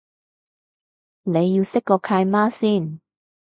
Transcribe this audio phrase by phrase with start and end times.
[1.25, 2.99] 你要識個契媽先